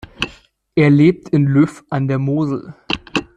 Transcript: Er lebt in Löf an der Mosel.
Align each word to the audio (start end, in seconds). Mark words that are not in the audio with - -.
Er 0.73 0.89
lebt 0.89 1.29
in 1.29 1.45
Löf 1.45 1.83
an 1.91 2.07
der 2.07 2.17
Mosel. 2.17 2.73